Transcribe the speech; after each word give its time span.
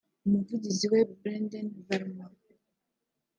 umuvugizi 0.25 0.85
we 0.93 0.99
Brenden 1.19 1.67
Varma 1.85 2.25